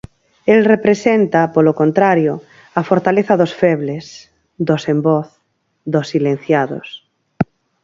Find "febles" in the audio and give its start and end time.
3.61-4.05